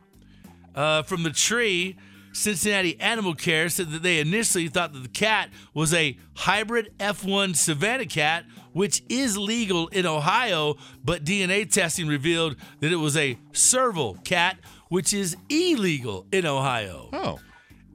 uh, 0.78 1.02
from 1.02 1.24
the 1.24 1.30
tree. 1.30 1.96
Cincinnati 2.32 2.98
Animal 3.00 3.34
Care 3.34 3.68
said 3.68 3.90
that 3.90 4.02
they 4.02 4.20
initially 4.20 4.68
thought 4.68 4.92
that 4.92 5.02
the 5.02 5.08
cat 5.08 5.50
was 5.74 5.92
a 5.92 6.16
hybrid 6.34 6.92
F1 6.98 7.56
Savannah 7.56 8.06
cat, 8.06 8.44
which 8.72 9.02
is 9.08 9.36
legal 9.36 9.88
in 9.88 10.06
Ohio, 10.06 10.76
but 11.04 11.24
DNA 11.24 11.68
testing 11.70 12.06
revealed 12.06 12.54
that 12.78 12.92
it 12.92 12.96
was 12.96 13.16
a 13.16 13.38
serval 13.52 14.18
cat, 14.24 14.58
which 14.88 15.12
is 15.12 15.36
illegal 15.48 16.26
in 16.30 16.46
Ohio. 16.46 17.08
Oh. 17.12 17.40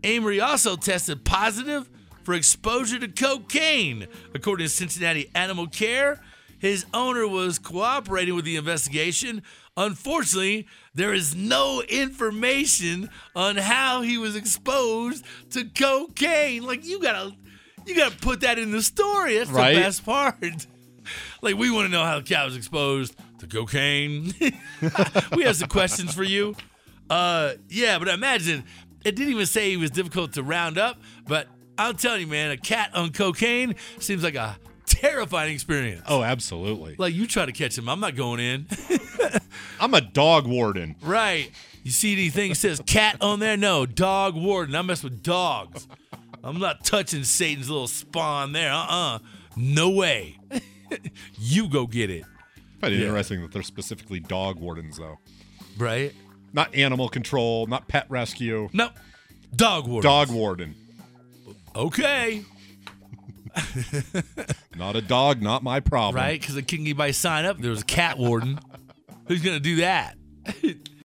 Amari 0.04 0.42
also 0.42 0.76
tested 0.76 1.24
positive 1.24 1.90
for 2.24 2.34
exposure 2.34 3.00
to 3.00 3.08
cocaine. 3.08 4.08
According 4.34 4.66
to 4.66 4.70
Cincinnati 4.70 5.30
Animal 5.34 5.68
Care, 5.68 6.20
his 6.60 6.86
owner 6.94 7.28
was 7.28 7.60
cooperating 7.60 8.36
with 8.36 8.46
the 8.46 8.56
investigation. 8.56 9.44
Unfortunately, 9.76 10.68
there 10.94 11.14
is 11.14 11.36
no 11.36 11.82
information 11.82 13.10
on 13.36 13.58
how 13.58 14.02
he 14.02 14.18
was 14.18 14.36
exposed 14.36 15.26
to 15.52 15.66
cocaine. 15.66 16.64
Like 16.64 16.86
you 16.86 17.00
gotta 17.02 17.34
you 17.86 17.96
gotta 17.96 18.16
put 18.18 18.42
that 18.42 18.60
in 18.60 18.72
the 18.72 18.82
story. 18.84 19.38
That's 19.38 19.50
Right. 19.50 19.74
the 19.76 19.82
best 19.82 20.06
part. 20.06 20.68
Like 21.42 21.56
we 21.58 21.70
want 21.70 21.88
to 21.88 21.92
know 21.92 22.06
how 22.06 22.20
the 22.20 22.24
cat 22.24 22.46
was 22.46 22.56
exposed 22.56 23.14
to 23.40 23.48
cocaine. 23.48 24.34
we 25.36 25.44
have 25.44 25.58
some 25.58 25.68
questions 25.68 26.14
for 26.14 26.24
you. 26.24 26.56
Uh, 27.10 27.56
yeah, 27.68 28.00
but 28.00 28.08
imagine 28.08 28.64
it 29.04 29.14
didn't 29.18 29.34
even 29.34 29.46
say 29.46 29.70
he 29.70 29.76
was 29.76 29.92
difficult 29.92 30.32
to 30.36 30.44
round 30.44 30.78
up. 30.78 31.02
But 31.28 31.50
I'm 31.78 31.98
telling 31.98 32.22
you, 32.22 32.28
man, 32.28 32.52
a 32.52 32.58
cat 32.58 32.92
on 32.96 33.12
cocaine 33.12 33.76
seems 34.00 34.24
like 34.24 34.36
a 34.36 34.58
terrifying 34.86 35.54
experience. 35.54 36.04
Oh, 36.08 36.24
absolutely. 36.24 36.96
Like 36.98 37.14
you 37.14 37.28
try 37.28 37.46
to 37.46 37.52
catch 37.52 37.78
him, 37.78 37.90
I'm 37.90 38.00
not 38.00 38.16
going 38.16 38.40
in. 38.40 38.66
I'm 39.80 39.94
a 39.94 40.02
dog 40.02 40.48
warden. 40.48 40.96
right? 41.02 41.52
You 41.84 41.92
see 41.92 42.14
anything 42.14 42.50
that 42.50 42.56
says 42.56 42.82
cat 42.86 43.18
on 43.22 43.40
there? 43.40 43.58
No, 43.58 43.86
dog 43.86 44.36
warden. 44.36 44.74
I 44.76 44.82
mess 44.84 45.04
with 45.04 45.22
dogs. 45.22 45.88
I'm 46.44 46.58
not 46.60 46.86
touching 46.86 47.24
Satan's 47.26 47.70
little 47.70 47.88
spawn 47.88 48.54
there. 48.54 48.72
Uh-uh. 48.72 49.20
No 49.58 49.90
way. 49.90 50.38
you 51.38 51.68
go 51.68 51.86
get 51.88 52.10
it. 52.10 52.24
But 52.80 52.92
Yeah. 52.94 53.06
interesting 53.08 53.42
that 53.42 53.52
they're 53.52 53.64
specifically 53.64 54.20
dog 54.22 54.60
wardens, 54.60 54.98
though. 54.98 55.20
Right? 55.78 56.14
Not 56.54 56.74
animal 56.76 57.10
control, 57.10 57.68
not 57.68 57.88
pet 57.88 58.06
rescue. 58.10 58.70
No. 58.74 58.90
Dog 59.56 59.88
warden. 59.88 60.10
Dog 60.10 60.30
warden. 60.32 60.76
Okay. 61.76 62.44
Not 64.76 64.96
a 64.96 65.02
dog, 65.02 65.42
not 65.42 65.64
my 65.64 65.80
problem. 65.80 66.24
Right? 66.24 66.40
Because 66.40 66.56
the 66.56 66.62
king 66.64 66.82
anybody 66.82 67.12
sign 67.14 67.46
up, 67.46 67.60
there 67.60 67.70
was 67.72 67.82
a 67.82 67.86
cat 67.86 68.18
warden. 68.18 68.60
Who's 69.34 69.42
gonna 69.42 69.60
do 69.60 69.78
that? 69.78 70.16